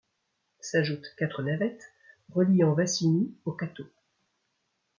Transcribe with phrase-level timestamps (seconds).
[0.61, 1.93] S'ajoutent quatre navettes
[2.31, 3.85] reliant Wassigny au Cateau.